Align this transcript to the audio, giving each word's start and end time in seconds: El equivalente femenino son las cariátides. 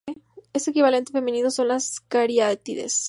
El 0.51 0.63
equivalente 0.65 1.11
femenino 1.11 1.51
son 1.51 1.67
las 1.67 1.99
cariátides. 1.99 2.99